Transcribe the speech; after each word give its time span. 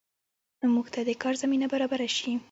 موږ 0.73 0.87
ته 0.93 0.99
د 1.07 1.11
کار 1.21 1.33
زمینه 1.43 1.67
برابره 1.73 2.07
شي 2.17 2.31